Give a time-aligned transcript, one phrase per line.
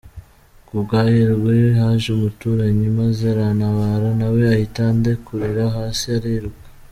[0.65, 6.65] Kubw’ahirwe haje umuturanyi maze arantabara nawe ahita andekurira hasi ariruka.